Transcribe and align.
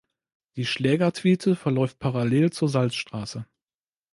Die 0.55 0.65
Schlägertwiete 0.65 1.55
verläuft 1.55 1.99
parallel 1.99 2.49
zur 2.51 2.67
Salzstraße. 2.69 3.45